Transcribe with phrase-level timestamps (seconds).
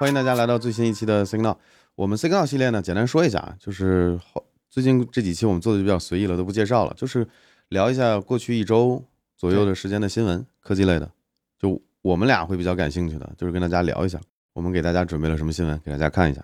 [0.00, 1.58] 欢迎大家来到最新一期的 Signal。
[1.94, 7.28] 我们 Signal 系列呢，简单说一下啊，就是好最近这几期我们做的就比较随意了，都不介绍了，就是
[7.68, 9.04] 聊一下过去一周
[9.36, 11.12] 左右的时间的新闻，科技类的，
[11.58, 14.18] 就我们俩会比较感兴趣的，就是跟大家聊一下。
[14.54, 16.42] 我们给大家准备了什么新闻，给大家看一下。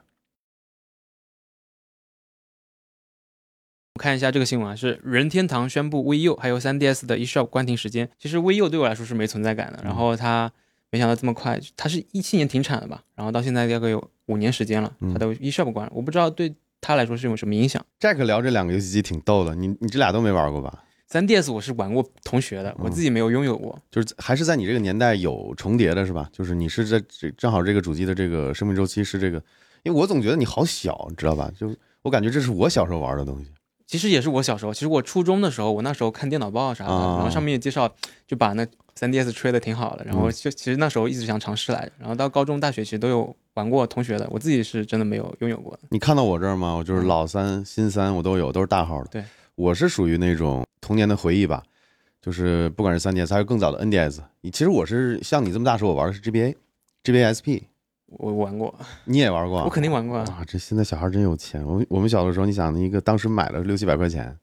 [3.94, 8.10] 我看一下这个新闻啊，是任天堂宣布 VU 还有 3DS 的 eShop 关停时间。
[8.18, 10.52] 其实 VU 对我来说是没存在感的，然后它
[10.96, 17.84] 没想到这么快，它是一七年停产的吧，然后到现在大概有五年时间了，它都 eShop 关了，我不知道对他来说是有什么影响。
[18.00, 23.78] Jack 聊这两个游戏机挺逗的，你你这俩都没玩过吧？3DS 我是玩过同学的，我自己没有拥有过。
[23.90, 26.30] 就是还是在你这个年代有重叠的是吧？
[26.32, 29.36] 就是你是在这正好这个主机的这个生命周期是这个，
[29.82, 31.52] 因为我总觉得你好小，你知道吧？
[31.54, 31.70] 就
[32.00, 33.50] 我感觉这是我小时候玩的东西。
[33.86, 37.88] 其实也是我小时候，其实我初中的时候，我那时候看电脑报啥的，啊然后上面介绍
[38.26, 38.66] 就把那
[38.98, 45.80] 3DS 吹的挺好的，然后就其实那时候一直想尝试来着，然后到高中、大学其实都有玩过同学的，我自己是真的没有拥有过的。
[45.90, 46.74] 你看到我这儿吗？
[46.74, 49.08] 我就是老三、新三我都有，都是大号的。
[49.10, 51.62] 对，我是属于那种童年的回忆吧，
[52.20, 54.50] 就是不管是 3DS 还是更早的 NDS 你。
[54.50, 56.56] 其实我是像你这么大时候，我玩的是 GBA、
[57.04, 57.62] GBA SP，
[58.06, 59.64] 我玩过，你也玩过啊？
[59.64, 60.44] 我肯定玩过啊。
[60.46, 61.64] 这现在小孩真有钱。
[61.64, 64.36] 我我们小的时候，你想一个当时买了六七百块钱，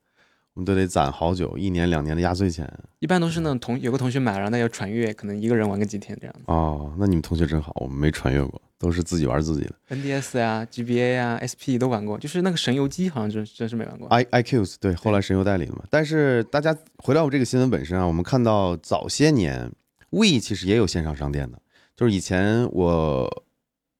[0.53, 2.71] 我们都得攒好久，一年两年的压岁钱。
[2.99, 6.35] 一般都是那种同有个同学买了，然后他要传阅，可能一个人玩个几天这样。
[6.45, 9.95] 哦，那你们同学真好，我们没穿越过，都是自己玩自己的。
[9.95, 14.07] NDS 啊、GBA 啊、SP 都玩过，就是那个神游机好像真真是没玩过。
[14.09, 15.83] i iQs 对，后来神游代理了嘛。
[15.89, 19.71] 但是大家回到我这个新闻本身啊，我们看到早些年
[20.09, 21.59] We 其实也有线上商店的，
[21.95, 23.42] 就是以前我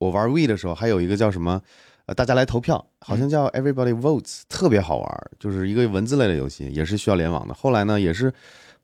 [0.03, 1.61] 我玩 We 的时候，还有一个叫什么，
[2.07, 7.53] 呃，大家来投票，好像叫 Everybody Votes，特别好玩，就是一个文字类的游戏，也是需要联网的。
[7.53, 8.33] 后来呢，也是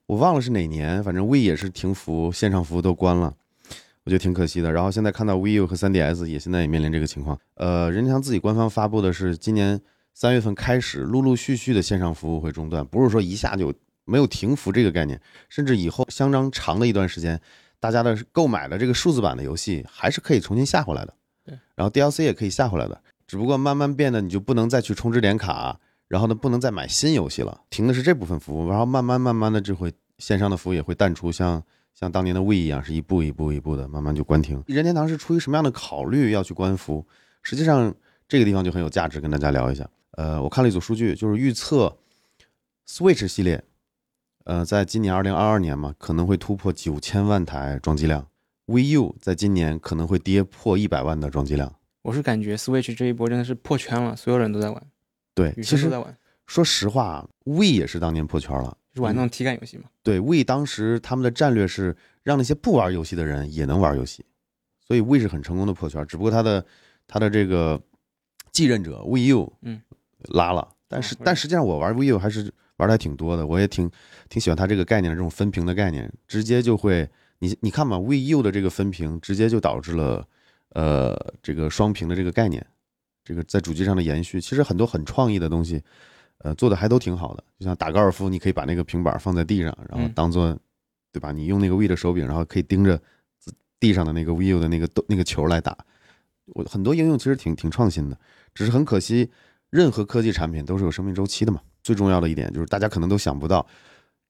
[0.05, 3.33] 我忘了是哪年，反正 We 也是停服，线上服务都关了。
[4.05, 4.71] 我觉得挺可惜的。
[4.71, 7.37] 然后现在看到 VU 和 3DS 也现在也面临这个情况。
[7.55, 9.79] 呃，任天堂自己官方发布的是，今年
[10.13, 13.73] 三月份开始，陆陆续续的线上服务会中断，不是说一下就
[14.05, 17.39] 没有停服这个概念，甚至以后相当长的一段时间，
[17.79, 21.13] 大家的购买的这个数字版的游戏还是可以重新下回来的。
[21.45, 31.63] 对，然后 DLC 也可以下回来的，只不过慢慢变得你就不能再去充值点卡，然后呢不能再买新游戏了，停的是这部分服务，然后慢慢慢慢的就会线上的服务也会淡出，像。
[31.95, 34.63] 像当年的 We 一样，是一步一步一步的慢慢就关停。
[34.67, 37.05] 任天堂是出于什么样的考虑要去关服？
[37.43, 37.93] 实际上
[38.25, 39.85] 这个地方就很有价值，跟大家聊一下。
[40.11, 41.93] 呃，我看了一组数据，就是预测
[42.87, 43.61] Switch 系列，
[44.49, 48.25] 呃，在今年二零二二年嘛，可能会突破九千万台装机量
[48.65, 51.71] ；Wii U 在今年可能会跌破一百万的装机量。
[52.01, 54.83] 我是感觉 Switch 这一波真的是破圈了，所有人都在玩，
[55.35, 56.17] 对，其实都在玩，
[56.47, 58.75] 说实话，We 也是当年破圈了。
[58.91, 59.83] 就是玩那种体感游戏嘛。
[60.01, 64.25] 对，We 当时他们的战略是让那些不玩游戏的人也能玩游戏，
[64.79, 66.03] 所以 We 是很成功的破圈。
[66.07, 66.65] 只不过它的
[67.05, 67.79] 它的这个
[68.51, 69.79] 继任者 Wii U，嗯，
[70.29, 70.67] 拉了。
[70.87, 73.89] 但是哦但实际上我玩 Wii U 还是玩的还挺多的，我也挺
[74.27, 77.07] 挺喜欢它这个概念的这种分屏的概念，直接就会
[77.37, 80.27] 你你看嘛，Wii U 的这个分屏直接就导致了
[80.71, 82.65] 呃这个双屏的这个概念，
[83.23, 85.81] 这个在主机上的延续，其实很多很创意的东西。
[86.41, 90.57] 呃，做的还都挺好的，就像打高尔夫，你可以把那个平板放在地上，然后嗯当做，
[91.11, 91.33] 对吧？
[91.33, 92.97] 你用那个 V 的手柄，然后可以盯着
[93.77, 95.77] 地上的那个 V U 的那个那个球来打。
[96.45, 98.17] 我很多应用其实挺挺创新的，
[98.53, 99.29] 只是很可惜，
[99.69, 101.59] 任何科技产品都是有生命周期的嘛。
[101.83, 103.65] 最重要的一点就是大家可能都想不到，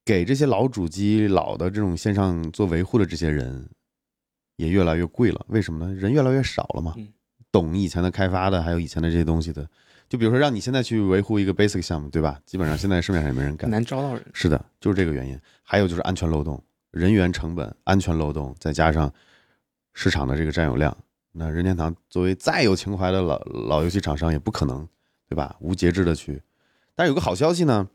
[0.05, 3.69] 给这些老主机、老的这种线上做维护的这些人，
[4.57, 5.45] 也越来越贵了。
[5.49, 5.93] 为什么呢？
[5.93, 6.93] 人越来越少了嘛。
[6.97, 7.07] 嗯
[7.51, 9.67] 懂以前的开发的，还有以前的这些东西的。
[10.07, 12.39] 就比如说，让你现在去维护一个 basic 项目，对吧？
[12.45, 13.71] 基本上现在市面上也没人干很。
[13.71, 14.23] 难招到人。
[14.33, 15.35] 是的，就是这个原因。
[15.63, 19.11] 还有就是安全漏洞、人员成本、安全漏洞，再加上
[19.93, 20.95] 市场的这个占有量，
[21.31, 24.87] 那任天堂作为再有情怀的老老游戏厂商，也不可能，
[25.27, 25.55] 对吧？
[25.59, 26.39] 无节制的去。
[26.99, 27.87] 但是有个好消息呢，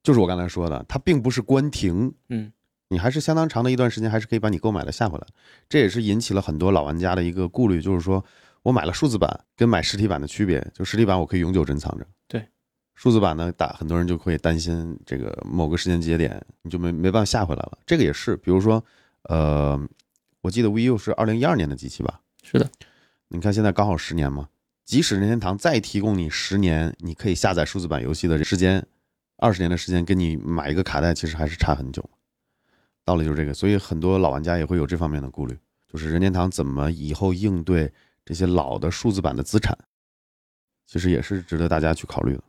[0.00, 2.52] 就是我刚才说的，它并不是关停，嗯，
[2.86, 5.26] 你还是相当长的一段时间，还是可以把你购买的下回来。
[5.68, 8.24] 这也是引起了很多老玩家的一个顾虑，就是说
[8.62, 12.48] 我买了数字版跟买实体版的区别，就实体版我可以永久珍藏着，对，
[12.94, 17.78] 数字版呢，打很多人就会担心这个某个时间节点你就没没办法下回来了。
[17.84, 18.84] 这个也是，比如说，
[19.22, 19.76] 呃，
[20.42, 22.20] 我记得 VU 是二零一二年的机器吧？
[22.44, 22.70] 是的，
[23.26, 24.48] 你看现在刚好十年嘛，
[24.88, 28.86] 即使任天堂再提供你十年，你可以下载数字版游戏的时间，
[29.36, 32.02] 二十年的时间，跟你买一个卡带其实还是差很久。
[33.04, 35.54] 道理就是这个，所以很多老玩家也会有这方面的顾虑，
[35.92, 37.92] 就是任天堂怎么以后应对
[38.24, 39.76] 这些老的数字版的资产，
[40.86, 42.42] 其实也是值得大家去考虑的。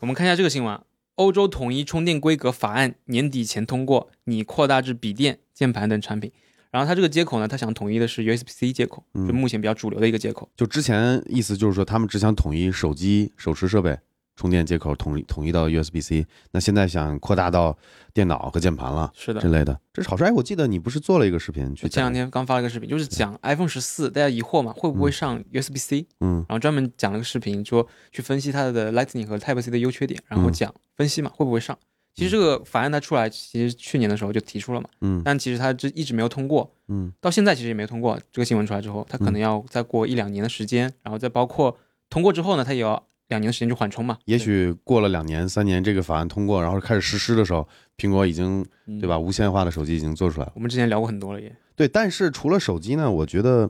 [0.00, 0.80] 我们看一下这个新闻，
[1.14, 6.32] 欧洲统一充电规格法案年底前通过，拟扩大至笔电、键盘等产品。
[6.74, 10.48] 然后它这个接口呢，它想统一的是 USB-C 接口，嗯就目前比较主流的一个接口。
[10.56, 13.96] 就之前意思就是说，他们只想统一手机、手持设备
[14.34, 17.78] 充电接口统一统一到 USB-C，那现在想扩大到
[18.12, 20.24] 电脑和键盘了是的之，类的，这是好事。
[20.24, 26.04] 哎，我记得你不是做了一个视频去前两天刚发了个视频，就是讲 iPhone 十四，大家疑惑嘛，会不会上 USB-C？
[26.18, 31.78] 嗯然后专门讲了个视频，说去分析它的 Lightning 和 Type C 的优缺点，然后嗯讲分析嘛，会不会上？
[32.14, 38.18] 其实这个法案它出来，其实去年的时候就提出了嘛，嗯但其实它这一直没有通过，嗯到现在其实也没有通过。
[38.32, 41.76] 这个新闻出来之后，它可能要再过一两年的时间，然后再包括
[42.08, 44.18] 通过之后呢，它也要两年的时间去缓冲嘛。
[44.26, 47.66] 也许过了两年、三年，这个法案通过，然后开始实施的时候，
[47.96, 49.18] 苹果已经对对吧？？
[49.18, 50.52] 无线化的手机已经做出来了。
[50.54, 53.68] 我们之前聊过很多了也，对，但是除了手机呢，我觉得，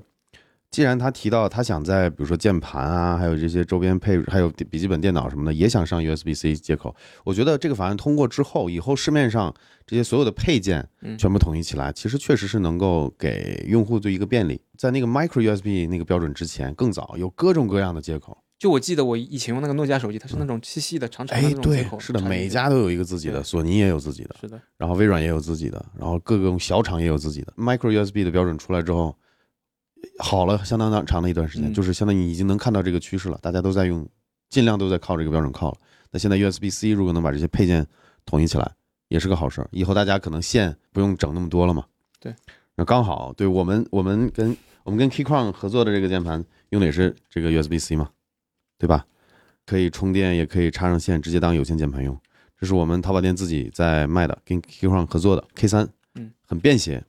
[0.74, 6.92] 既然他提到他想在比如说键盘啊，还有这些周边配，还有笔记本电脑什么的，也想上 USB-C 接口，
[7.22, 9.54] 我觉得这个法案通过之后，以后市面上
[9.86, 14.60] 这些所有的配件嗯全部统一起来，其实确实是能够给用户做一个便利。
[14.76, 18.36] 在那个 Micro USB 那个标准之前，更早有各种各样的接口。
[18.58, 27.52] 就我记得我以前用那个诺基亚手机，它是那种细细的、长长的哎，那种接口，，对是的，每家都有一个自己的，索尼也有自己的，是的，然后微软也有自己的，然后各个小厂也有自己的。
[27.56, 29.16] Micro USB 的标准出来之后，
[30.18, 34.08] 好了相当长长的一段时间，嗯就是相当于已经能看到这个趋势了，大家都在用，
[34.50, 35.78] 尽量都在靠这个标准靠了。
[36.10, 37.86] 那现在 USB-C 如果能把这些配件
[38.24, 38.72] 统一起来，
[39.08, 39.68] 也是个好事儿。
[39.72, 41.84] 以后大家可能线不用整那么多了嘛。
[42.20, 42.34] 对，
[42.76, 48.10] 那刚好，对我们我们跟我们跟 Keychron 合作的这个键盘用的也是这个 USB-C 嘛，
[48.78, 49.04] 对吧？
[49.66, 52.18] 可以充电，也可以插上线，直接当有线键盘用。
[52.60, 57.02] 这是我们淘宝店自己在卖的，跟 Keychron 合作的 K 三嗯，很便携，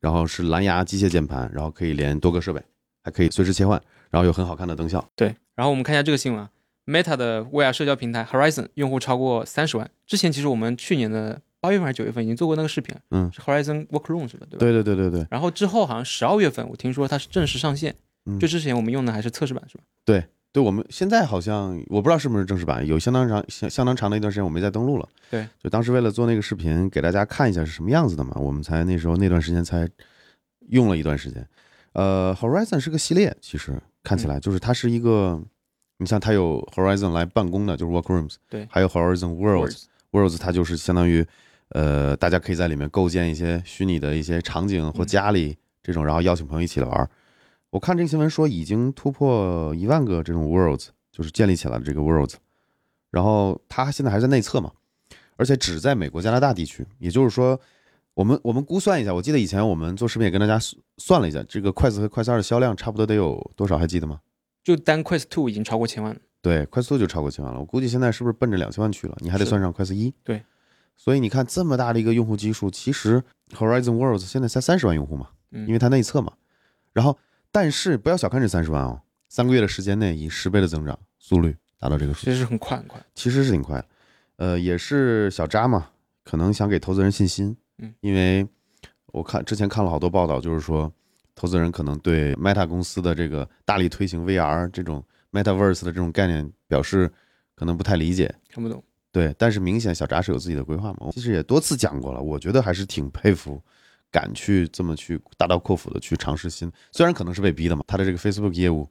[0.00, 2.62] 然后是蓝牙机械键盘，然后可以连多个设备，
[3.02, 3.80] 还可以随时切换，
[4.10, 5.06] 然后有很好看的灯效。
[5.14, 5.34] 对。
[5.54, 6.50] 然后我们看一下这个新闻啊
[6.86, 9.90] ，Meta 的 VR 社交平台 Horizon 用户超过三十万。
[10.06, 14.46] 之前其实我们去年的八月份还是九月份已经做过那个视频，嗯，是 Horizon Workroom 是吧？
[14.48, 14.60] 对吧？
[14.60, 17.94] 对对对对对，然后之后好像十二月份我听说它是正式上线，
[18.24, 19.84] 嗯就之前我们用的还是测试版是吧？
[20.06, 20.24] 对，
[20.58, 25.08] 我们现在好像我不知道是不是正式版，有相当长相相当长的一段时间我没再登录了。
[25.30, 29.88] 对，就当时为了做那个视频给大家看一下是什么样子的嘛，我们才那时候那段时间才
[30.70, 31.46] 用了一段时间。
[31.92, 35.40] 呃，Horizon 是个系列，其实看起来就是它是一个，
[35.98, 39.84] 你像它有 Horizon 来办公的，就是 Workrooms，对还有 Horizon Worlds。
[40.10, 41.24] Worlds 它就是相当于，
[41.68, 47.08] 呃，大家可以在里面构建一些虚拟的一些场景或嗯家里这种，然后邀请朋友一起来玩儿。
[47.70, 52.34] 我看这个新闻说已经突破一万个这种 Worlds，就是建立起来的这个 Worlds，
[53.10, 54.72] 然后它现在还在内测嘛，
[55.36, 57.60] 而且只在美国、加拿大地区，也就是说，
[58.14, 64.20] 我们我们估算一下，我记得以前我们做视频也跟大家算算了一下，这个快四和快四二的销量差不多得有多少，还记得吗？
[64.64, 66.20] 就单 Quest Two 已经超过千万了。
[66.42, 69.16] 对，快速就超过千万了，我估计现在是不是奔着两千万去了？
[69.20, 70.12] 你还得算上快四一。
[70.24, 70.42] 对，
[70.96, 76.32] 所以你看这么大的一个用户基数，其实 Horizon Worlds 现在才三十万用户嘛，嗯，因为它内测嘛。
[76.92, 77.16] 然后，
[77.52, 83.00] 但是不要小看这三十万哦，三个月的时间内以十倍的增长速率达到这个数其，实是很快很快。
[83.14, 83.86] 其实是挺快的。
[84.36, 85.90] 呃，也是小扎嘛，
[86.24, 88.46] 可能想给投资人信心，嗯，因为
[89.06, 90.92] 我看之前看了好多报道，就是说
[91.34, 97.10] 投资人可能对 Meta 公司的这个大力推行 VR 这种 Metaverse 的这种概念表示
[97.54, 98.34] 可能不太理解。
[98.48, 98.82] 看不懂。
[99.12, 100.98] 对，但是明显小扎是有自己的规划嘛。
[101.00, 103.60] 我其实也多次讲过了，我觉得还是挺佩服，
[104.10, 108.88] 敢去这么去大刀阔斧的去尝试新，虽然可能是被逼的嘛，他的这个 Facebook 业务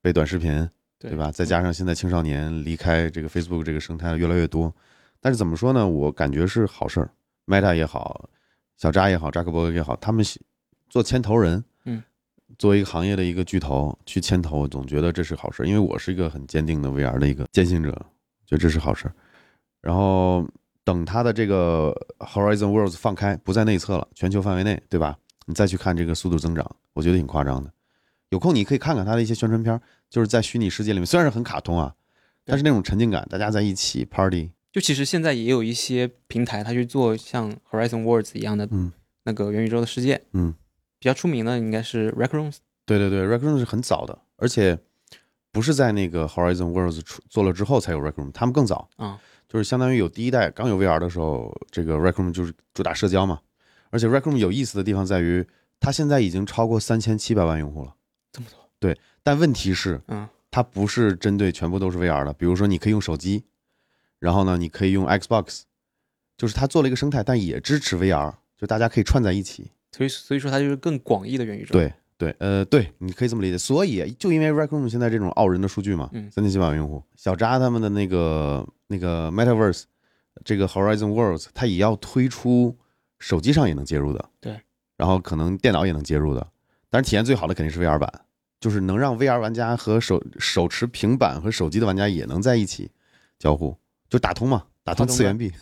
[0.00, 1.32] 被短视频对对吧？
[1.32, 4.72] 再加上现在青少年离开这个 Facebook 这个生态越来越多，
[5.20, 5.86] 但是怎么说呢？
[5.86, 7.10] 我感觉是好事儿。
[7.46, 8.28] Meta 也好，
[8.76, 10.24] 小扎也好，扎克伯格也好，他们
[10.88, 12.00] 做牵头人，嗯，
[12.56, 17.90] 作为一个行业的一个巨头去牵头，我总觉得这是好事儿，因为我是一个很坚定的 VR 的一个践行者，
[18.46, 19.14] 觉得这是好事儿。
[19.80, 20.48] 然后
[20.84, 25.16] 等它的这个 Horizon Worlds 放开，不在内测了，全球范围内，对吧？
[25.46, 27.72] 你再去看这个速度增长，我觉得挺夸张的。
[28.30, 31.94] 有空你可以看看它的一些宣传片，就是在虚拟世界里面，虽然是很卡通啊，
[32.44, 38.92] 但是那种沉浸感，大家在一起 party，就其实现在也有一些平台，它去做像 Horizon Worlds 一样的嗯
[39.24, 40.22] 那个元宇宙的世界。
[40.32, 40.54] 嗯，
[40.98, 42.56] 比较出名的应该是 Rec Rooms。
[42.86, 44.78] 对对对 r e c r o o m 是很早的，而且
[45.50, 49.20] 不是在那个 Horizon Worlds 出做了之后才有 Rec Room，他们更早啊，
[49.52, 53.38] 就是相当于有第一代刚有 VR 的时候，这个 Rec Room 就是主打社交嘛，
[53.90, 55.46] 而且 Rec Room 有意思的地方在于，
[55.78, 57.94] 它现在已经超过三千七百万用户了，
[58.32, 58.58] 这么多。
[58.80, 63.44] 对但问题是，嗯，它不是针对全部都是 VR 的，比如说你可以用手机，
[64.18, 65.64] 然后呢，你可以用 Xbox，
[66.38, 69.70] 就是它做了一个生态，但也支持 VR，就大家可以串在一起。
[69.94, 73.58] 所以所以说它就是更广义的元宇宙。，对对，呃，对，你可以这么理解。
[73.58, 79.82] 所以就因为 Rec Room 现在这种傲人的数据嘛，嗯三千七百万用户，小扎他们的那个那个 Metaverse，
[80.44, 82.78] 这个 Horizon Worlds，它也要推出
[83.18, 84.24] 手机上也能接入的。
[84.40, 84.56] 对。
[84.96, 86.46] 然后可能电脑也能接入的。
[86.90, 88.08] 但是体验最好的肯定是 VR 版，
[88.60, 92.92] 就是能让 VR 玩家和手手持平板和手机的玩家也能在一起
[93.36, 93.76] 交互，
[94.08, 95.50] 就打通嘛，打通次元壁。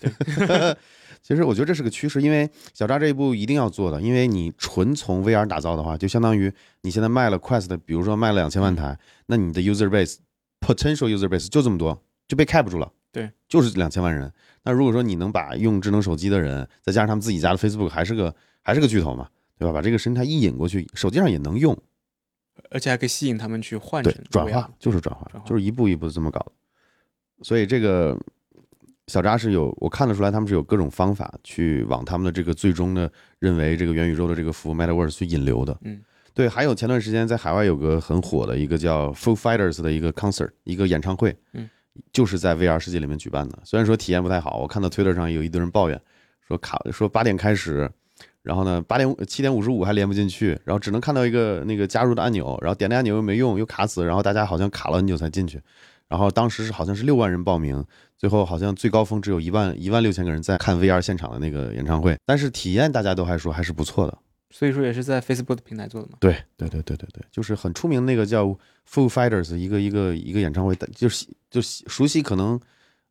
[1.23, 10.17] 其实我觉得这是个趋势，因为小扎这一步一定要做的，因为你纯从 VR 打造的话，就相当于你现在卖了 Quest，比如说卖了两千万台，那你的 user base
[10.61, 12.91] potential user base 就这么多，就被 cap 住了。
[13.13, 14.33] 对，就是两千万人。
[14.63, 19.73] 那如果说你能把用智能手机的人，再加上他们自己家的 Facebook，还是个还是个巨头嘛，对吧？
[19.73, 21.77] 把这个生态一引过去，手机上也能用，
[22.71, 26.53] 而且还可以吸引他们去换对成，转化就是转化转，化就是一步一步的这么搞的。
[27.43, 28.17] 所以这个
[29.11, 35.77] 小扎是有，我看得出来他们是有各种方法去往他们的这个最终的认为这个元宇宙的这个服务 Metaverse 去引流的。
[35.83, 36.01] 嗯，
[36.33, 36.49] 对。
[36.49, 41.69] 还有前段时间在海外有个很火的一个叫 Foo Fighters 的一个 concert，一个演唱会，嗯，
[42.13, 43.59] 就是在 VR 世界里面举办的。
[43.65, 46.01] 虽然说体验不太好，我看到 Twitter 上有一堆人抱怨
[46.47, 47.91] 说卡，说八点开始。
[48.43, 55.61] 然后呢，八点七点五十五还连不进去，然后只能看到一个那个加入的按钮，然后点那按钮又没用，又卡死，然后大家好像卡了很久才进去。
[56.09, 57.85] 然后当时是好像是六万人报名，
[58.21, 64.19] 最后好像最高峰只有一万一万六千个人在看 VR 现场的那个演唱会，但是体验大家都还说还是不错的。
[64.51, 66.19] 所以说也是在 Facebook 的平台做的嘛。
[66.21, 68.45] 对对对对对对，就是很出名那个叫
[68.87, 72.61] Foo Fighters 一个一个一个演唱会，就是就熟悉可能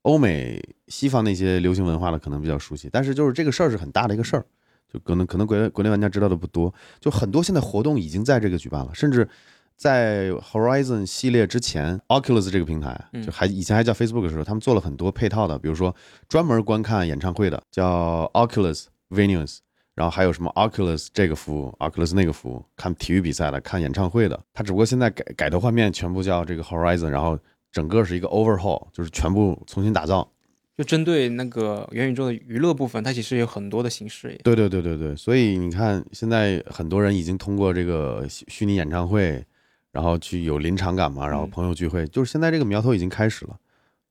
[0.03, 4.45] 欧美西方那些流行文化的可能比较熟悉，但是就是这个事儿是很大的一个事儿，
[4.93, 9.27] 就可能可能国内国内玩家知道的不多，就很多现在活动已经在这个举办了，甚至
[9.79, 15.95] 在 Horizon 系列之前，Oculus 这个平台嗯就还以前还叫 Facebook 的时候，他们做了很多配套的，比如说
[16.27, 19.59] 专门观看演唱会的叫 Oculus Venues。
[19.95, 27.37] 然后还有什么 Oculus 这个服务，Oculus 那个服务，看体育比赛的，看演唱会的，它只不过现在改改头换面，全部叫这个 Horizon，然后
[27.69, 30.31] 整个是一个 overhaul，就是全部重新打造。
[30.77, 34.39] 就针对那个元宇宙的娱乐部分，它其实有很多的形式。
[34.41, 39.45] 对对对对对，所以你看，现在很多人已经通过这个虚虚拟演唱会，
[39.91, 43.57] 然后去有临场感嘛，然后嗯朋友聚会，就是现在这个苗头已经开始了。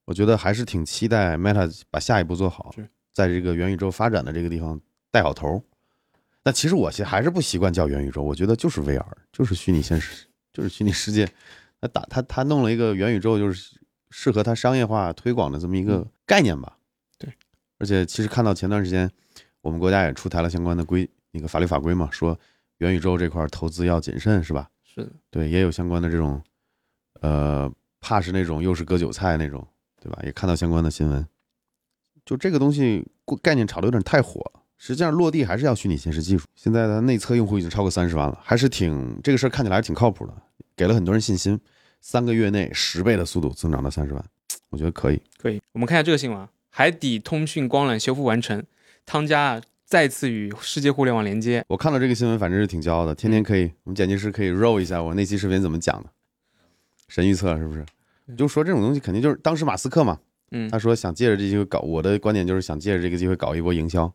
[0.05, 2.75] 我觉得还是挺期待 Meta 把下一步做好，
[3.13, 4.81] 在这个元宇宙发展的这个地方
[5.11, 5.63] 带好头。
[6.43, 11.29] 但其实我现还是不习惯叫元宇宙，我觉得就是 VR，就是虚拟现实，就是虚拟世界。
[11.81, 13.79] 他打他他弄了一个元宇宙，就是
[14.11, 16.79] 适合他商业化推广的这么一个嗯概念吧。
[17.19, 17.31] 对，
[17.79, 19.11] 而且其实看到前段时间
[19.61, 22.39] 我们国家也出台了相关的规那个法律法规嘛，说
[22.79, 24.71] 元宇宙这块投资要谨慎，是吧？
[24.99, 26.43] 是的，对，也有相关的这种，
[27.21, 29.67] 呃，怕是那种又是割韭菜那种，
[30.01, 30.21] 对吧？
[30.25, 31.27] 也看到相关的新闻。
[32.25, 33.07] 就这个东西
[33.43, 36.47] 概念炒的有点太火了，实际上落地还是要虚拟现实技术。
[36.55, 40.35] 现在的内测用户已经超过三十万了，还是挺这个事儿看起来还挺靠谱的，
[40.77, 41.59] 给了很多人信心。
[42.01, 44.25] 三个月内十倍的速度增长到三十万，
[44.69, 45.21] 我觉得可以。
[45.37, 45.61] 可以。
[45.73, 48.65] 我们看一下这个新闻啊，海底通讯光缆修复完成，
[49.05, 51.65] 汤加啊再次与世界互联网连接。
[51.67, 53.15] 我看到这个新闻，反正是挺骄傲的。
[53.15, 56.11] 天天可以，我们剪辑师可以 roll 一下我那期视频怎么讲的，
[57.09, 57.87] 神预测是不是？
[58.37, 60.19] 就说这种东西肯定就是当时马斯克嘛，
[60.51, 64.13] 嗯他说想借着这机会搞，我的观点就是想借着这个机会搞一波营销，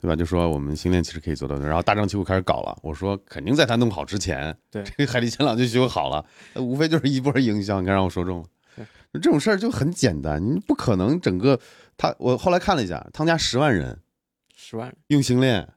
[0.00, 0.14] 对吧？
[0.14, 2.78] 就说我们星链其实可以做到的，然后大张旗鼓开始搞了。
[2.84, 7.80] 我说肯定在他弄好之前，对 这个海底前缆就修好了，那无非就是一波营销。
[7.80, 8.44] 你看让我说中了
[8.76, 8.86] 对，
[9.20, 11.58] 这种事儿就很简单，你不可能整个
[11.96, 12.14] 他。
[12.20, 13.98] 我后来看了一下，汤家十万人
[14.64, 15.68] 十万，用星链，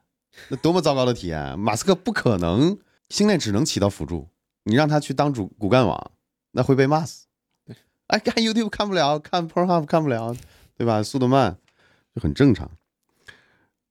[0.48, 1.58] 那多么糟糕的体验！
[1.58, 2.78] 马斯克不可能，
[3.08, 4.28] 星链只能起到辅助，
[4.62, 6.12] 你让他去当主骨干网，
[6.52, 7.26] 那会被骂死。
[8.06, 10.36] 哎，看 YouTube 看不了，看 Pornhub 看不了，
[10.76, 11.02] 对吧？
[11.02, 11.58] 速度慢，
[12.14, 12.70] 就很正常。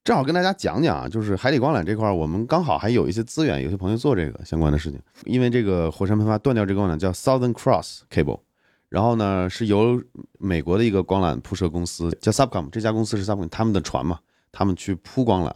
[0.05, 5.01] 正好跟大家讲讲啊，就是海底光缆这块儿，我们刚好还有一些资源，有些朋友做这个相关的事情。
[5.25, 8.39] 因为这个火山喷发断掉这个光缆叫 Southern Cross Cable，
[8.87, 10.01] 然后呢是由
[10.39, 14.19] 美国的一个光缆铺设公司叫 Subcom，这家公司是 Subcom 他们的船嘛，
[14.55, 15.51] 他们去铺光缆。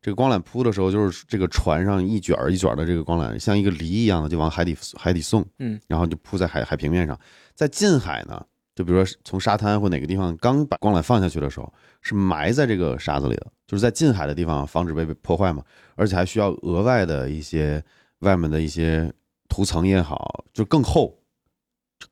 [0.00, 7.18] 这个光缆铺的时候，就是这个船上一卷儿一卷儿的这个光缆，像一个梨一样的就往海底海底送，嗯，然后就铺在海海平面上。
[7.52, 15.64] 在近海呢，就比如说从沙滩或哪个地方刚把光缆放下去的时候，是埋在这个沙子里的，就是在近海的地方防止被被破坏嘛，
[15.96, 17.82] 而且还需要额外的一些
[18.20, 19.12] 外面的一些
[19.48, 21.18] 涂层也好，就更厚、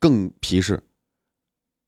[0.00, 0.82] 更皮实，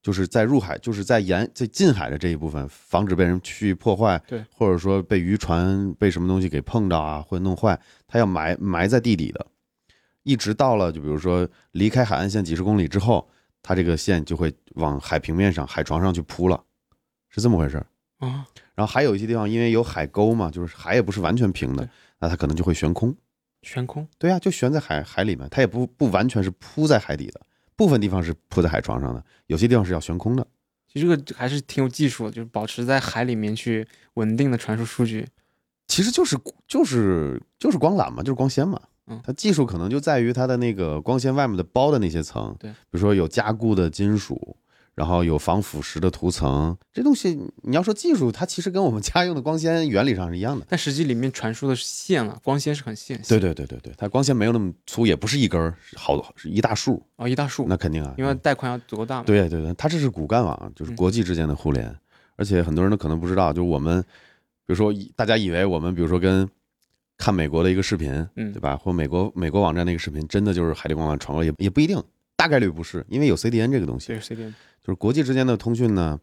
[0.02, 9.47] 就是在入海，就是在沿在近海的这一部分，防止被人去破坏，对，或者说被渔船被什么东西给碰到啊，或者弄坏，它要埋埋在地底的，
[10.23, 13.28] 一直到了就比如说离开海岸线几十公里之后，
[13.61, 16.62] 它这个线就会往海平面上、海床上去铺了，
[17.28, 17.87] 是这么回事儿。
[18.19, 21.88] 啊，然后还有一些地方，因为有海沟嘛，就是海也不是完全平的，
[22.19, 23.14] 那它可能就会悬空。
[23.62, 27.40] 悬空，对啊，就悬在海海里面，它也不不完全是铺在海底的，
[27.78, 30.44] 部分地方是铺在海床上的，有些地方是要悬空的。
[30.92, 35.26] 其实这个还是挺有技术的，就是保持在海里面去稳定的传输数据。
[35.87, 38.80] 其实就是就是就是光缆嘛，就是光纤嘛。
[39.06, 44.56] 嗯它技术可能就在于它的那个光纤外面的包的那些层，对比如说有加固的金属，
[44.99, 50.67] 然后有防腐蚀的涂层，这东西你要说技术，它其实跟我们家用的光纤原理上是一样的。
[50.69, 53.28] 但实际里面传输的是线啊，光纤是很线性。
[53.28, 59.23] 对对对对对，它光纤没有那么粗，也不是一根儿，是好是一大束，哦，一大束，那肯定啊，因为带宽要足够大嘛。
[59.25, 61.95] 对对对，它这是骨干网，就是嗯国际之间的互联，
[62.35, 64.02] 而且很多人都可能不知道，就是我们，
[64.67, 66.49] 比如说大家以为我们，比如说跟
[67.17, 68.76] 看美国的一个视频，嗯对吧？
[68.76, 72.02] 或美国美国网站那个视频，真的就是海底光缆传过来，也也不一定，
[72.38, 76.16] 大概率不是，因为有 CDN 这个东西，对，CDN 就是国际之间的通讯呢，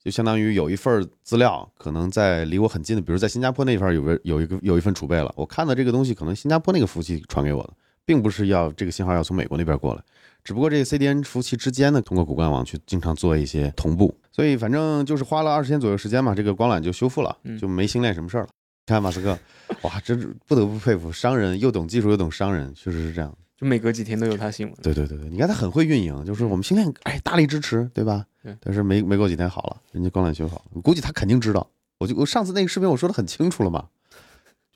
[0.00, 7.72] 就相当于有一份资料，可能在离我很近的，比如在新加坡那块儿有个有一个有一份储备了，我看到这个东西，可能新加坡那个服务器传给我的，
[8.06, 10.02] 并不是要这个信号要从美国那边过来，
[10.44, 18.48] 只不过这个 CDN 服务器之间呢，通过骨干网去经常做一些同步，所以反正就是花了二十天左右时间嘛，这个光缆就修复了嗯，就没星链什么事儿了。
[18.86, 19.36] 看马斯克，
[19.82, 23.36] 哇，真是不得不佩服商人，又懂技术又懂商人，确实是这样。
[23.58, 24.74] 就每隔几天都有他新闻。
[24.80, 28.24] 对对对对，你看他很会运营，就是我们星链哎大力支持，对吧？
[28.42, 31.68] 对但是没没过几天好了，人家光缆修好估计他肯定知道。
[31.98, 33.88] 我就我上次那个视频我说的很清楚了嘛，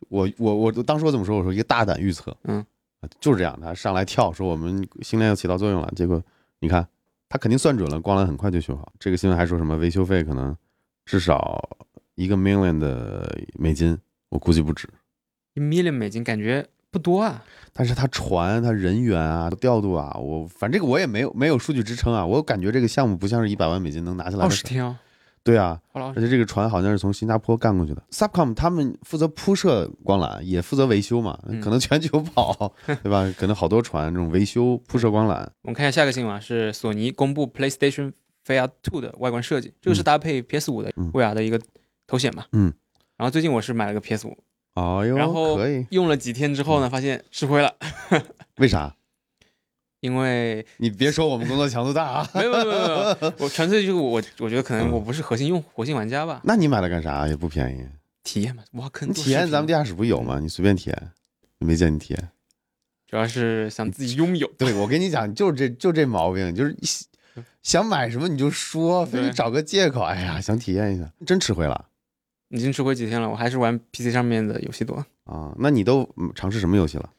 [0.08, 1.38] 我我我当时我怎么说？
[1.38, 2.66] 我说一个大胆预测，嗯，
[3.20, 6.20] 就是这样，他上来跳说我们星链要起到作用了，结果
[6.58, 6.84] 你看
[7.28, 8.92] 他肯定算准了，光缆很快就修好。
[8.98, 10.54] 这个新闻还说什么维修费可能
[11.06, 11.78] 至少
[12.16, 13.96] 一个 million 的美金，
[14.28, 14.88] 我估计不止。
[15.54, 17.42] 一 million 美金感觉不多啊。
[17.72, 24.54] 但是他船、他人员啊、调度啊，我反正这个我也没有没有数据支撑啊，我感觉这个项目不像是一百万美金能拿下来的事。
[24.54, 25.00] 二十天啊，
[25.42, 28.02] 对啊，而且这个船好像是从新加坡干过去的。
[28.10, 32.72] Subcom 他们负责铺设光缆，也负责维修嘛，嗯可能全球跑，
[33.02, 33.32] 对吧？
[33.38, 35.46] 可能好多船这种维修铺设光缆。
[35.62, 38.12] 我们看一下下个新闻啊，是索尼公布 PlayStation
[38.46, 41.58] VR 2的外观设计，这个是搭配 PS 5的嗯 VR 的一个
[42.06, 42.44] 头显嘛。
[42.52, 42.70] 嗯。
[43.16, 44.36] 然后最近我是买了个 PS 5，
[44.74, 47.74] 哎呦，然后可以，用了几天之后呢，发现吃亏了，
[48.56, 48.94] 为啥？
[50.00, 52.28] 因为你别说我们工作强度大啊！
[52.34, 57.28] 没有没有没有， 我纯粹就是我我觉得可能嗯我不是核心用核心玩家吧，那你买了干啥？
[57.28, 57.86] 也不便宜。
[58.24, 60.40] 体验嘛，挖坑体验咱们地下室不有吗？
[60.40, 61.10] 你随便体验，
[61.58, 62.28] 没见你体验。
[63.06, 66.74] 主要是想自己拥有， 对，我跟你讲，就是这就这毛病，就是
[67.62, 70.00] 想买什么你就说，非得找个借口。
[70.02, 71.84] 哎呀，想体验一下，真吃亏了
[72.52, 75.04] 已经吃亏几天了，我还是玩 PC 上面的游戏多。
[75.24, 75.52] 啊！
[75.58, 77.10] 那你都嗯尝试什么游戏了？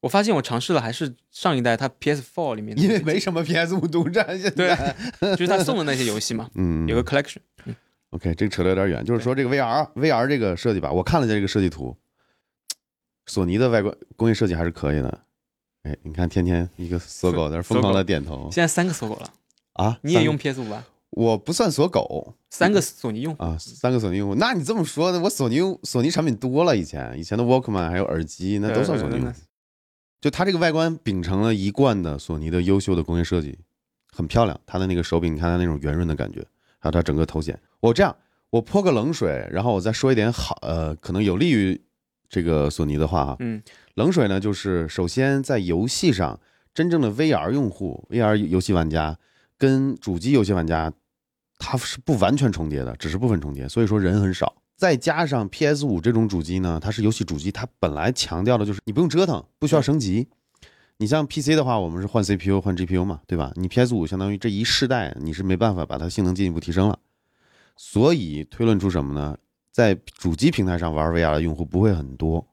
[0.00, 4.94] 我发现我尝试了还是上一代它 PS4 里面的，因为没什么 PS 五独占，现对在。
[5.34, 7.38] 就是他送的那些游戏嘛， 嗯，有个 collection。
[8.10, 11.96] OK，这个扯得有点远，就是说这个 VR VR 这个设计吧，我看了一下这个设计图，
[13.26, 15.20] 索尼的外观工业设计还是可以的。
[15.84, 19.28] 哎，你看天天一个 锁狗在那疯狂的点头现在三个锁狗了，
[19.74, 19.98] 啊！
[20.02, 20.84] 你也用 PS 5吧？
[21.14, 24.34] 我不算锁狗三个索尼用，啊，三个索尼用户。
[24.34, 25.20] 那你这么说呢？
[25.20, 29.40] 我索尼用索尼产品多了，以前以前的 Walkman 还有耳机，那都算索尼用户。
[30.20, 33.58] 就它这个外观秉承了一贯的索尼的优秀的工业设计，
[34.10, 34.58] 很漂亮。
[34.66, 36.40] 它的那个手柄，你看它那种圆润的感觉，
[36.78, 37.56] 还有它整个头显。
[37.80, 38.16] 我这样，
[38.50, 41.80] 我泼个冷水，然后我再说一点好，呃，可能有利于
[42.28, 43.36] 这个索尼的话哈。
[43.38, 43.62] 嗯，
[43.94, 46.40] 冷水呢，就是首先在游戏上，
[46.72, 49.18] 真正的 VR 用户、VR 游戏玩家
[49.58, 50.90] 跟主机游戏玩家，
[51.58, 54.54] 它是不完全重叠的，只是部分重叠，所以说人很少。
[54.76, 60.28] 再加上 PS 五这种主机呢，它是游戏主机，它本来强调的就是你不用折腾，不需要升级。
[60.98, 63.52] 你像 PC 的话，我们是换 CPU 换 GPU 嘛，对吧？
[63.56, 66.98] 你 PS 五相当于这一世代你是没办法把它性能进一步提升了，
[67.76, 69.36] 所以推论出什么呢？
[69.72, 72.46] 在主机平台上玩 VR 的用户不会很多，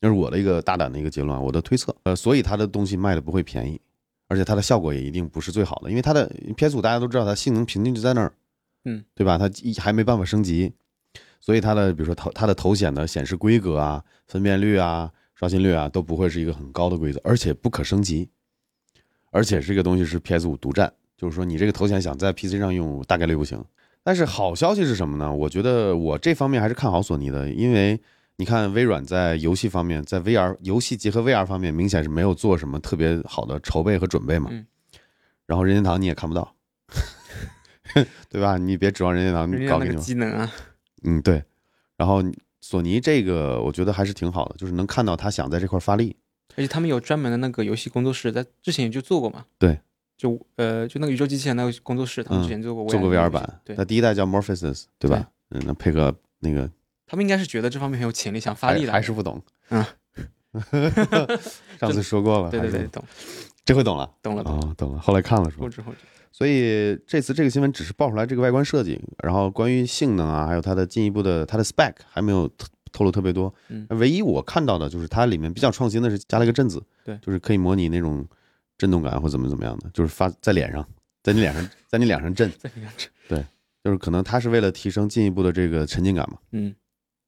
[0.00, 1.94] 这是我的一个大胆的一个结论，我的推测。
[2.02, 3.80] 呃，所以它的东西卖的不会便宜，
[4.28, 8.32] 而且它的效果也一定不是最好的，因为它的 PS 五大家都知道它性能瓶颈就在那儿，
[8.84, 9.38] 嗯，对吧？
[9.38, 10.72] 它一还没办法升级，
[11.40, 18.28] 所以它的比如说头它的头显的显示规格啊、分辨率啊、刷新率啊都不会是一个很高的规则，而且不可升级，
[19.30, 23.62] 而且这个东西是 PS 五独占，就是说你这个头显想在 PC 上用大概率不行。
[24.02, 25.32] 但是好消息是什么呢？
[25.32, 28.00] 我觉得我这方面还是看好索尼的，因为
[28.38, 34.48] 你看微软在游戏方面，在 VR 游戏结合 VR 方面，明显是没有做什么特别好的筹备和准备嘛。
[34.52, 34.66] 嗯
[35.46, 36.56] 然后任天堂你也看不到，
[38.28, 38.58] 对吧？
[38.58, 39.96] 你别指望任天堂搞那个搞给你。
[40.02, 40.52] 机能啊，
[41.04, 41.40] 嗯，对。
[41.96, 42.20] 然后
[42.60, 46.16] 索尼这个我觉得还是挺好的，就是能看到他想在这块发力。
[46.56, 49.44] 而且他们有专门的那个游戏工作室，在之前也就做过嘛。
[49.56, 49.78] 对，
[50.16, 55.30] 就呃，就那个宇宙机器人那个工作室，他们之前做过做过 VR 版，对它，第一代叫 Morpheus，对吧？
[55.50, 56.68] 嗯，那配合那个
[57.06, 58.92] 他们应该是觉得这方面很有潜力，想发力的。
[58.92, 59.40] 还是不懂。
[59.70, 59.84] 嗯，
[61.78, 63.02] 上次说过了， 对对对，懂
[63.64, 64.10] 这回懂了。
[64.22, 64.66] 懂了懂了。
[64.66, 65.00] 哦，懂了。
[65.00, 65.68] 后来看了是吧后？
[65.68, 65.98] 知后知。
[66.32, 73.52] 所以这次这个新闻只是爆出来这个外观设计，然后关于性能啊，还有它的进一步的它的 spec 还没有透透露特别多。
[73.68, 78.26] 嗯唯一我看到的就是它里面比较创新的是加了一个振子，对就是可以模拟那种
[78.76, 80.86] 震动感或怎么怎么样的，就是发在脸上，
[81.22, 82.92] 在你脸上，在你脸上震，再你看
[83.28, 83.42] 这，
[83.82, 86.74] 就是可能它是为了提升进一步的这个沉浸感嘛，嗯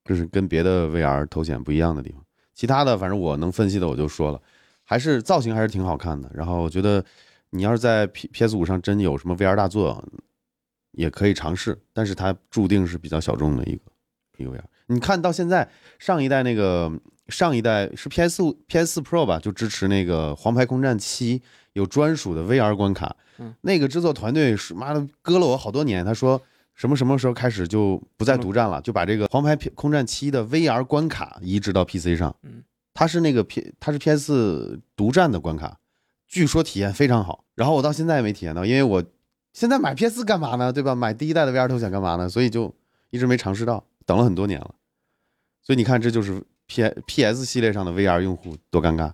[0.08, 2.24] 这是跟别的 VR 头显不一样的地方。
[2.54, 4.40] 其他的反正我能分析的我就说了，
[4.82, 6.30] 还是造型还是挺好看的。
[6.32, 7.04] 然后我觉得
[7.50, 10.02] 你要是在 P P S 五上真有什么 VR 大作，
[10.92, 13.82] 也可以尝试，但是它注定是比较小众的一个
[14.38, 14.62] 一个 VR。
[14.86, 15.68] 你看到现在
[15.98, 16.90] 上一代那个
[17.28, 21.38] 上一代是 PS 五 PS 四 Pro 吧，就支持那个《黄牌空战七》
[21.74, 23.14] 有专属的 VR 关卡。
[23.36, 26.40] 嗯，那个制作团队是妈的割了我好多年，他说。
[26.78, 28.80] 什么什么时候开始就不再独占了？
[28.80, 32.34] 就把这个《黄牌空战七》的 VR 关卡移植到 PC 上。
[32.44, 32.62] 嗯，
[32.94, 35.80] 它是那个 P，它是 PS 独占的关卡，
[36.28, 37.44] 据说体验非常好。
[37.56, 39.04] 然后我到现在也没体验到，因为我
[39.52, 40.72] 现在买 PS 干嘛呢？
[40.72, 40.94] 对吧？
[40.94, 42.28] 买第一代的 VR 头显干嘛呢？
[42.28, 42.72] 所以就
[43.10, 44.72] 一直没尝试到，等了很多年了。
[45.60, 49.12] 所以你看，这就是 P PS 系列上的 VR 用户多尴尬，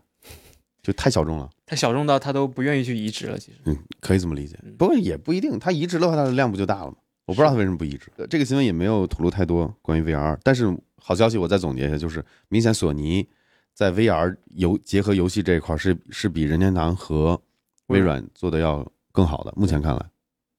[0.83, 1.48] 就太小众了。
[1.64, 3.38] 它小众到他都不愿意去移植了。
[3.38, 4.77] 其实，嗯，可以这么理解嗯。
[4.77, 6.96] 不过也不一定，它移植的话，它的量不就大了吗？
[7.27, 8.11] 我不知道它为什么不移植。
[8.17, 13.27] 呃这个新闻也没有吐露太多关于 VR，但是好消息我再总结一下，就是明显索尼
[13.73, 17.41] 在 VR 游结合游戏这一块是是比任天堂和
[17.87, 19.53] 微软做的要更好的。
[19.57, 20.07] 目前看来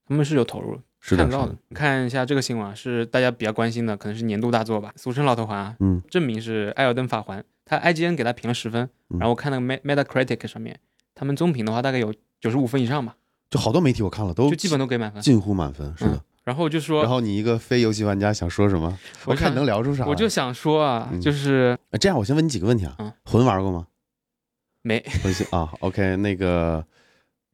[0.08, 1.58] 他们是有投入，是的，看到是的。。
[1.73, 10.80] 看一下这个新闻啊，是大家比较关心的，可能是年度大作吧，俗称老头环啊，嗯，证明是《艾尔登法环》，它 IGN 给它评了十分，嗯然后我看那个 Met- Metacritic 上面，
[11.15, 13.15] 他们综评的话大概有九十五分以上吧，
[13.49, 15.21] 就好多媒体我看了都就基本都给满分。
[15.21, 16.21] 近乎满分，是的。
[16.45, 18.97] 然后就说，然后你一个非游戏玩家想说什么？
[19.25, 20.05] 我我看你能聊出啥。
[20.05, 22.95] 我就想说啊，嗯就是呃这样，我先问你几个问题啊。
[22.99, 23.88] 嗯魂玩过吗？
[24.84, 26.86] 没 魂系啊，OK，那个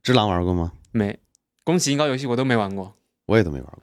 [0.03, 0.73] 只狼玩过吗？
[0.91, 1.17] 没，
[1.63, 2.93] 宫崎英高游戏我都没玩过。
[3.27, 3.81] 我也都没玩过。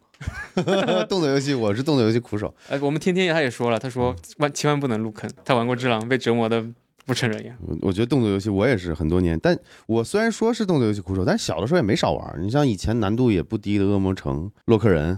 [1.09, 2.55] 动作游戏，我是动作游戏苦手。
[2.69, 6.63] 哎，我们天天他也说了，他嗯说万千万不能入坑，他玩过《只狼》，被折磨的
[7.09, 7.57] 不成人样。
[7.67, 12.39] 我我觉得动作游戏我也是很多年，但我虽然说是动作游戏苦手，但是小的时候也没少玩。
[12.39, 15.17] 你像以前难度也不低的《恶魔城》《洛克人》，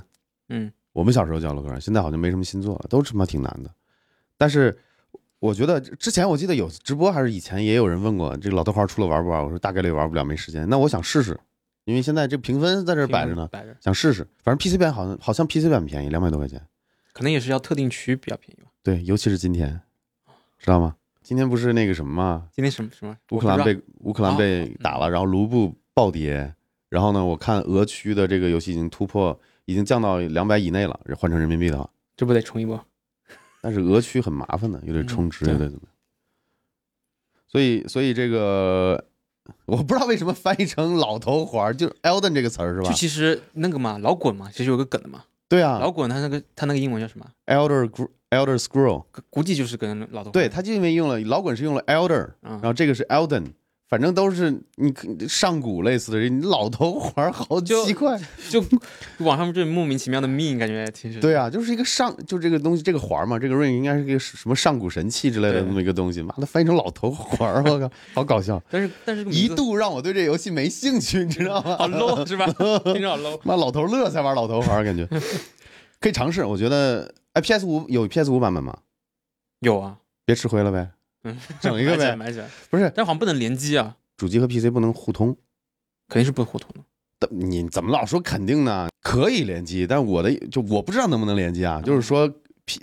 [0.51, 3.71] 嗯，我们小时候叫洛克人，现在好像没什么新作了，都他妈挺难的。
[4.39, 4.79] 但是
[5.41, 9.43] 我觉得之前我记得有直播还是以前也有人问过，这个老头环出了玩不玩？
[9.43, 10.69] 我说大概率玩不了，没时间。
[10.69, 11.37] 那我想试试，
[11.87, 14.25] 因为现在这评分在这摆着呢，摆着，想试试。
[14.45, 16.63] 反正 PC 版好像好像 PC 版便宜，两百多块钱。
[17.13, 18.71] 可能也是要特定区比较便宜吧。
[18.85, 19.81] 对，尤其是今天，
[20.59, 20.95] 知道吗？
[21.31, 22.49] 今天不是那个什么吗？
[22.53, 23.17] 今天什么什么？
[23.31, 26.53] 乌克兰被乌克兰被打了，然后卢布暴跌，
[26.89, 32.85] 然后呢，我看俄区的这个游戏已经突破，已经降到两百以内了，换成人民币的话，这不得冲一波？
[33.63, 35.83] 但是俄区很麻烦的，又得充值，嗯又得怎么？
[37.47, 39.05] 所以，所以这个
[39.67, 42.93] 我不知道为什么翻译成老头环儿，就是 Elden 这个词儿是吧就？
[42.93, 45.23] 其实那个嘛，老滚嘛，其实有个梗的嘛。
[45.49, 47.89] 对啊老滚他那个他那个英文叫什么？，Elder
[48.31, 53.45] Elder Scroll，估计就是跟老头对，他就因为用了老滚是用了 Elder，嗯然后这个是 Elden，
[53.89, 54.95] 反正都是你
[55.29, 58.21] 上古类似的，你老头环好就奇怪。
[58.49, 58.65] 就
[59.19, 61.19] 网上这莫名其妙的 meme，感觉挺是。
[61.19, 66.23] 对啊，就是一个上，就这个东西，这个环嘛，这个 ring 应该是个什么上古神器之类的那么一个东西。
[66.23, 68.63] 妈的，翻译成老头环，我靠， 好搞笑！
[68.71, 71.77] 但是但是一度让我对这游戏没兴趣，你知道吗？
[71.77, 72.47] 好 low 是吧？
[72.95, 73.41] 听着好 low。
[73.43, 75.05] 妈老头乐才玩老头环，感觉
[75.99, 76.45] 可以尝试。
[76.45, 78.77] 我觉得，哎，PS 五有 PS 五版本吗？
[79.61, 80.91] 有啊，别吃亏了呗，
[81.25, 82.17] 嗯，整一个呗。
[82.17, 82.49] 买起来。
[82.71, 85.37] 不是，但好像不能联机啊，主机和 PC 不能互通。
[86.09, 86.81] 肯定是不互通的。
[87.21, 88.89] 但你怎么老说肯定呢？
[89.03, 91.81] 可以联机，但我的就我不知道能不能联机啊。
[91.83, 92.29] 就是说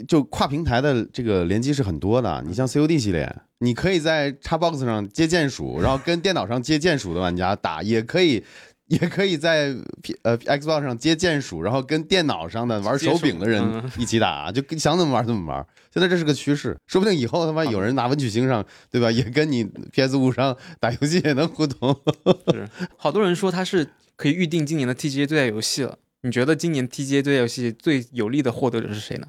[0.08, 2.42] 就跨平台的这个联机是很多的。
[2.48, 8.44] 你像 COD 系列，你可以在 Xbox 上接键鼠，然后跟电脑上接键鼠的玩家打，也可以。
[8.88, 15.66] 也可以在 P 呃 Xbox 上接键鼠，然后跟电脑上的玩手柄的人嗯一起打，就跟想怎么玩怎么玩。
[15.94, 19.12] 现在这是个趋势，说不定以后他妈有人拿文曲星上，对吧？
[19.12, 21.96] 也跟你 PS 五上打游戏也能互通。
[22.52, 25.98] 是，好多人说它是可以预定今年的 TGA 最佳游戏了。
[26.22, 29.28] 你觉得今年 TGA 最佳游戏最有力的获得者是谁呢？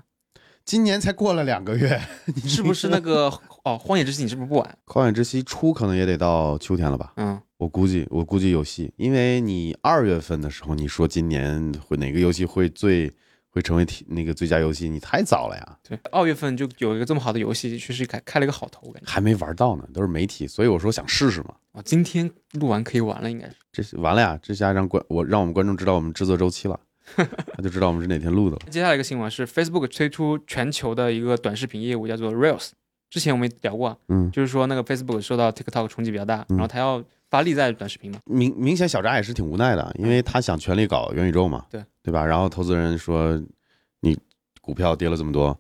[0.65, 1.99] 今年才过了两个月，
[2.45, 3.27] 是不是那个
[3.65, 4.79] 哦，《荒野之息》你是不是不玩？
[4.85, 7.13] 荒野之息出可能也得到秋天了吧？
[7.17, 13.13] 嗯，我估计，我估计有戏，因为你二月份的时候，你说今年会哪个游戏会最
[13.51, 19.11] 会成为体那个最佳游戏，你太早了呀，对，二月份就有一个这么好的游戏，确实开开了一个好头，我感觉。
[19.11, 21.55] 还没玩到呢，都是媒体，所以我说想试试嘛。
[21.73, 23.57] 啊，今天录完可以玩了，应该是。
[23.73, 26.79] 这是完了呀，这下让观我让我们观众知道我们制作周期了，
[27.17, 28.63] 他就知道我们是哪天录的了。
[28.71, 32.71] 接下来一个新闻是 Facebook 推出全球的一个短视频业务，叫做 Reels。
[33.11, 38.19] 之前我们聊过啊，嗯，就是说那个 Facebook 受到 TikTok 冲击比较大，嗯然后它要发力在短视频嘛。
[38.25, 41.85] 明明显小扎也是挺无奈的，因为他想全力搞元宇宙嘛，对。
[42.01, 42.25] 对吧？
[42.25, 43.39] 然后投资人说
[44.01, 44.19] 你
[44.63, 45.55] 股票跌了这么多，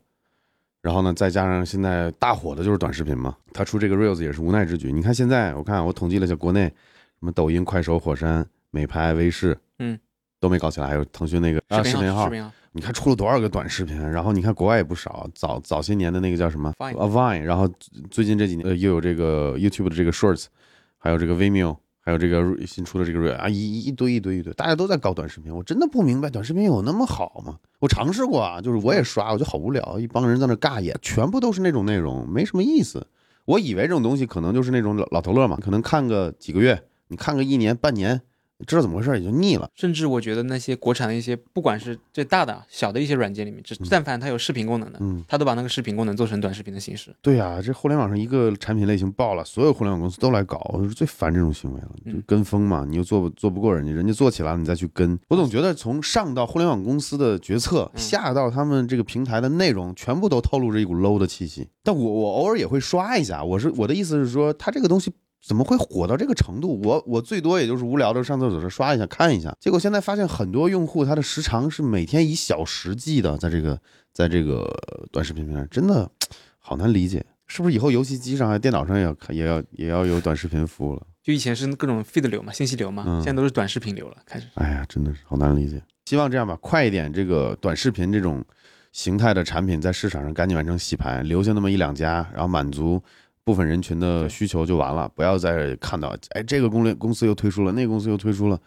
[0.80, 4.90] 然后呢，再加上现在大火的就是短视频嘛，他出这个 Reels 也是无奈之举。
[4.90, 9.98] 你看现在，我看我统计了一下国内，什么抖音、快手、火山、美拍、微视，嗯，
[10.40, 12.30] 都没搞起来，还有腾讯那个啊视频号。
[12.72, 17.68] 你看出了多少个短视频，然后你看国外也不少，早早些年的那个叫什么？Vine 然后
[18.10, 20.46] 最近这几年呃又有这个 YouTube 的这个 Shorts，
[20.98, 27.58] 还有这个 Vimeo，还有这个新出的这个瑞啊一一堆一堆一堆，大家都在搞短视频，我真的不明白短视频有那么好吗？
[27.78, 33.06] 我尝试过啊，就是我也刷，我就好无聊，一帮人在那尬演，全部都是那种内容，没什么意思。
[33.44, 38.20] 我以为这种东西可能就是那种老老头乐嘛，可能看个几个月，你看个一年半年，
[38.64, 39.68] 知道怎么回事也就腻了。
[39.74, 47.14] 甚至我觉得那些国产的一些，不管是最大的、小的一些软件里面，只但凡它有视频功能的，嗯，它都把那个视频功能做成短视频的形式。
[47.22, 61.68] 对呀、这互联网上一个产品类型爆了，所有互联网公司都来搞，我是最烦这种行为了，就嗯跟风嘛，你又做不做不过人家，人家做起来了你再去跟，我总觉得从上到互联网公司的决策，嗯下到他们这个平台的内容，全部都透露着一股 low 的气息。
[61.84, 65.12] 但我我偶尔也会刷一下，我是我的意思是说，它这个东西。
[65.40, 66.80] 怎么会火到这个程度？
[66.82, 73.80] 我我最多也就是无聊的上厕所时刷一下看一下，结果现在发现很多用户他的时长是每天以小时计的，在这个
[74.12, 74.68] 在这个
[75.10, 76.10] 短视频平台，真的
[76.58, 81.06] 好难理解，是不是以后游戏机上还电脑上也要也要也要有短视频服务了？
[81.22, 84.46] 就以前是各种 feed 流嘛，信息流嘛，嗯现在都是短视频流了，开始。
[84.54, 85.82] 哎呀，真的是好难理解。
[86.06, 88.42] 希望这样吧，快一点，这个短视频这种
[88.92, 93.02] 形态的产品在市场上赶紧完成洗牌，留下那么一两家，然后满足
[93.48, 98.60] 部分人群的需求就完了，不要再看到哎这个公司公司又推出了，那个公司又推出了。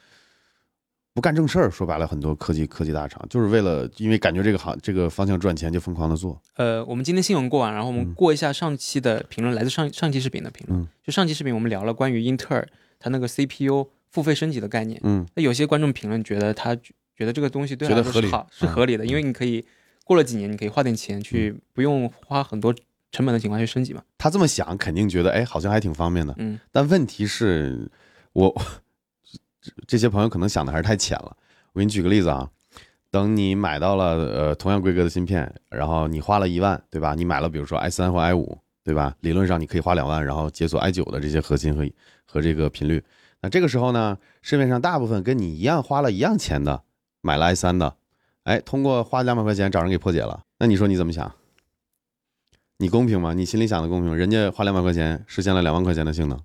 [1.13, 6.41] 不干正事儿，说白了，很多科技科技大厂就是为了因为感觉这个行这个方向赚钱，就疯狂的做。
[6.55, 10.81] 呃，我们今天新闻过完，然后我们嗯过一下上期的评论，来自上上期视频的评论。
[10.81, 12.67] 嗯就上期视频我们聊了关于英特尔
[12.97, 14.99] 它那个 CPU 付费升级的概念。
[15.03, 19.63] 嗯那有些观众评论觉得他觉得这个东西对他说是好是嗯合理的，因为你可以
[20.05, 22.73] 过了几年，你可以花点钱去，不用花很多
[23.11, 24.01] 成本的情况下去升级嘛。
[24.21, 26.31] 他这么想，肯定觉得哎，好像还挺方便的。
[26.37, 27.89] 嗯，但问题是，
[28.33, 28.55] 我
[29.87, 31.35] 这些朋友可能想的还是太浅了。
[31.73, 32.47] 我给你举个例子啊，
[33.09, 37.15] 等你买到了呃同样规格的芯片，然后你花了一万，对吧？
[37.15, 39.15] 你买了比如说 i 三或 i 五，对吧？
[39.21, 41.83] 理论上你可以花两万，然后解锁 i 九的这些核心和
[42.27, 43.03] 和这个频率。
[43.41, 46.83] 那这个时候呢，市面上大部分跟你一样花了一样钱的，
[47.21, 47.95] 买了 i 三的，
[48.43, 50.43] 哎，通过花两百块钱找人给破解了。
[50.59, 51.33] 那你说你怎么想？
[52.81, 53.31] 你公平吗？
[53.35, 54.15] 你心里想的公平吗？
[54.15, 56.39] 人家花两百块钱实现了两万块钱的性能。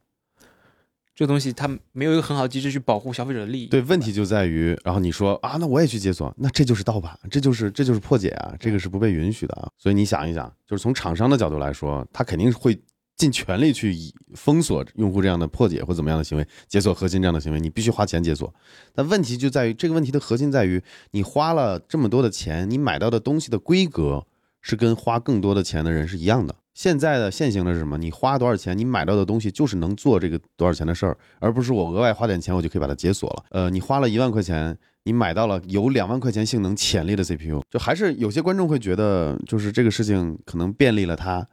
[1.14, 3.66] 这东西它没有一个很好的机制去保护消费者的利益。
[3.68, 9.66] 对，问题就在于，然后你说啊，那我也去解锁，那这就是盗版，这就是这就是破解啊，这个是不被允许的啊。
[9.78, 12.78] 所以你想一想，就是从厂商的角度来说，他肯定会
[13.16, 18.54] 尽全力去以封锁用户这样的破解或怎么样的行为，解锁核心这样的行为，你必须花钱解锁。
[18.94, 24.26] 但问题就在于，这个问题的核心在于，你花了这么多的钱，你买到的东西的规格
[24.68, 26.52] 是跟花更多的钱的人是一样的。
[26.74, 27.96] 现在的现行的是什么？
[27.96, 33.44] 你花多少钱，你买到的东西就是能做这个多少钱的事儿，而不是我额外花点钱我就可以把它解锁了。
[33.50, 41.46] 呃，你花了一万块钱，你买到了有两万块钱性能潜力的 CPU，就还是有些观众会觉得，就是这个事情可能便利了他，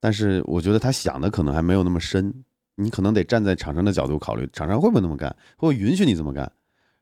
[0.00, 2.32] 但是我觉得他想的可能还没有那么深。
[2.76, 6.50] 你可能得站在厂商的角度考虑，厂商会不会那么干，会不会允许你这么干，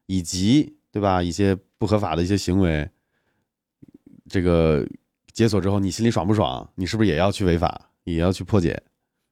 [0.06, 2.90] 以及对吧一些不合法的一些行为，
[4.28, 4.86] 这个
[5.34, 6.66] 解锁之后你心里爽不爽？
[6.76, 8.80] 你是不是也要去违法，也要去破解？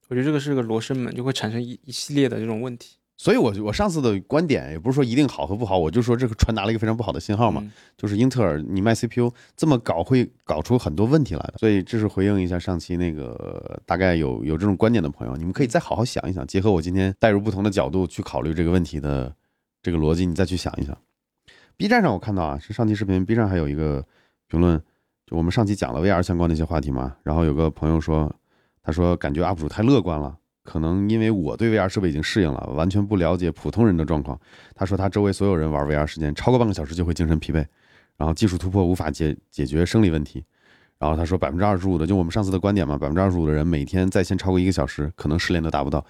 [0.09, 2.97] 我觉得这个是个罗生门，就会产生一一系列的这种问题。
[3.17, 11.55] 所以我，我上次的观点也不是说一定好和不好，我就说这个传达了一个非常不好的信号嘛，嗯就是英特尔你卖 CPU 这么搞会搞出很多问题来的。
[11.59, 19.33] 所以这是回应一下上期那个大概有有这种观点的朋友，你们可以再好好想一想，结合我今天带入不同的角度去考虑这个问题的
[19.81, 20.99] 这个逻辑，你再去想一想。
[21.77, 24.05] B 站上我看到啊，是上期视频，B 站还有一个
[24.49, 24.83] 评论，
[25.27, 28.35] 就我们上期讲了 VR 相关的一些话题嘛，然后有个朋友说，
[28.83, 30.37] 他说感觉 UP 主太乐观了。
[30.65, 34.39] 可能因为我对 VR 设备已经适应了，完全不了解普通人的状况。
[34.77, 37.67] 他说他周围所有人玩 VR 时间超过半个小时就会精神疲惫，
[38.17, 40.45] 然后技术突破无法解解决生理问题。
[41.01, 46.07] 然后他说百分之二十五的，就我们上次的观点嘛，百分之二十五的人每天在线超过一个小时，可能失联都达不到。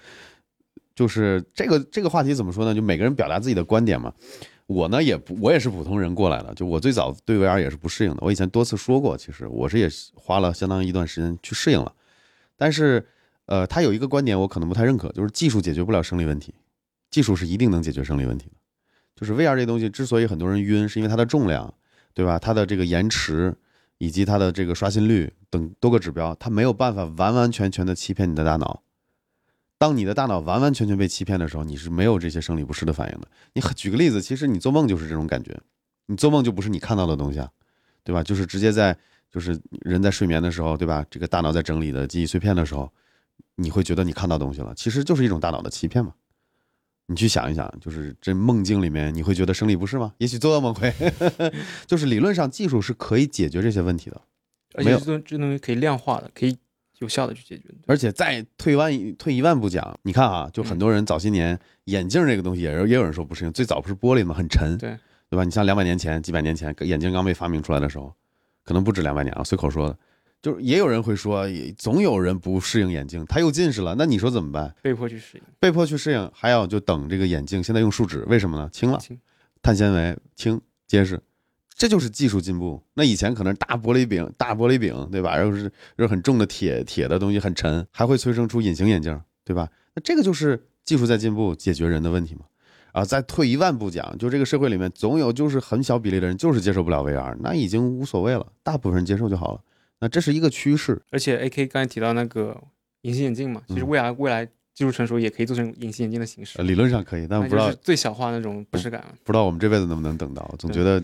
[0.93, 2.75] 就是这个这个话题怎么说呢？
[2.75, 4.13] 就每个人表达自己的观点嘛。
[4.73, 6.53] 我呢也不，我也是普通人过来的。
[6.55, 8.17] 就我最早对 VR 也是不适应的。
[8.21, 11.93] 我以前多次说过，其实我是也花了相当一段时间去适应了，
[12.57, 13.05] 但是。
[13.45, 16.53] 呃，他有一个观点我可能不太认可，就是技术解决不了生理问题，
[17.11, 18.55] 技术是一定能解决生理问题的。
[19.17, 21.73] 就是 VR 这东西之所以很多人晕，是因为它的重量，
[22.13, 22.39] 对吧？
[22.39, 23.53] 它的这个延迟
[23.97, 28.81] 以及它的这个刷新率等多个指标，它没有办法完完全全的欺骗你的大脑。
[29.83, 33.27] 当你的大脑完完全全被欺骗的时候，你是没有这些生理不适的反应的。
[33.53, 35.59] 你举个例子，其实你做梦就是这种感觉，
[36.05, 37.49] 你做梦就不是你看到的东西啊，
[38.01, 38.23] 对吧？
[38.23, 38.97] 就是直接在。
[39.29, 41.03] 就是人在睡眠的时候，对吧？
[41.09, 42.87] 这个大脑在整理的记忆碎片的时候，
[43.55, 46.13] 你会觉得你看到东西了，其实就是一种大脑的欺骗嘛。
[47.07, 50.13] 你去想一想，就是这梦境里面，你会觉得生理不适吗？
[50.19, 50.93] 也许做噩梦会，
[51.87, 54.21] 就是理论上技术是可以解决这些问题的。
[54.75, 56.55] 而且这东这东西可以量化的，可以
[57.03, 57.65] 有效的去解决。
[57.85, 64.97] 而且再退万退一万步讲，你看啊，就很多人早些年眼镜这个东西也是也有人说不适应，最早不是玻璃嘛，很沉，对
[65.29, 65.43] 对吧？
[65.43, 68.13] 你像两百年前、几百年前眼镜刚被发明出来的时候，
[68.63, 69.97] 可能不止两百年啊，随口说的，
[70.41, 74.73] 就是也有人会说，也总有人不适应眼镜，他又近视了，那你说怎么办？
[74.81, 75.43] 被迫去适应。
[75.59, 78.69] 被迫去适应，还要就等这个眼镜，现在用树脂，为什么呢？
[78.71, 79.19] 轻了，轻
[79.61, 81.19] 碳纤维轻结实，
[81.83, 82.81] 这就是技术进步。
[82.93, 85.35] 那以前可能是大玻璃饼，大玻璃饼，对吧？
[85.35, 85.63] 然后是
[85.97, 89.67] 又是很重的铁铁的东西，很沉，还会催生出隐形眼镜，对吧？
[89.93, 92.45] 那这个就是技术在进步，解决人的问题嘛。
[92.93, 99.59] 啊，再退一万步讲，就这个社会里面总有就是很小比例的人就是接受不了 VR，那已经无所谓了，大部分人接受就好了。
[99.99, 102.57] 那这是一个趋势，而且 A K 刚才提到那个
[103.01, 109.03] 隐形眼镜嘛，其实嗯未来未来技术成熟也可以做成隐形眼镜的形式呃，理论上可以，但那不知道最小化那种不适感。
[109.25, 111.03] 不知道我们这辈子能不能等到，总觉得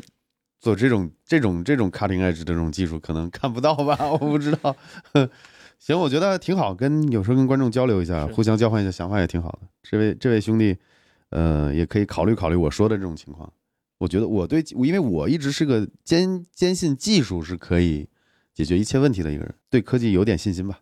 [0.59, 4.75] 做这种这种这种 cutting edge 的这种技术可能看不到吧， 我不知道。
[5.79, 9.67] 行，我觉得挺好，跟有时候跟观众交流一下，互相交换一下想法也挺好的。
[9.81, 10.75] 这位这位兄弟，
[11.29, 13.51] 呃，也可以考虑考虑我说的这种情况。
[13.97, 18.09] 我觉得我对，因为我一直是个坚坚信技术是可以
[18.53, 20.81] 解决一切问题的一个人，对科技有点信心吧。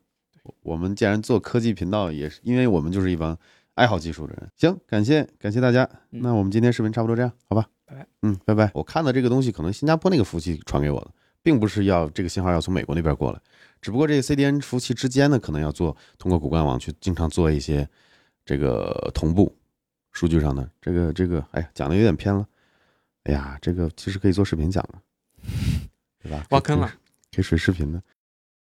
[0.63, 3.37] 我们既然做科技频道，也是因为我们就是一帮
[3.77, 4.49] 爱好技术的人。
[4.55, 7.69] 行，感谢感谢大家，嗯那我们今天视频差不多这样，好吧？
[7.85, 8.07] 拜拜。
[8.23, 8.71] 嗯，拜拜。
[8.73, 11.11] 我看的这个东西可能新加坡那个服务器传给我的，
[11.43, 13.39] 并不是要这个信号要从美国那边过来，
[13.79, 17.87] 只不过这个 CDN 服务器之间呢，可能要做通过骨干网去经常做一些
[18.43, 19.55] 这个同步
[20.11, 22.45] 数据上的这个这个，哎呀，讲的有点偏了。
[23.25, 25.01] 哎呀，这个其实可以做视频讲了，
[26.23, 26.43] 对吧？
[26.51, 26.91] 挖坑了。
[27.35, 28.01] 可以水视频的。